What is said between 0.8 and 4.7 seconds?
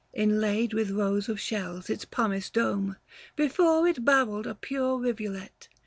rows of shells its pumice dome, Before it babbled a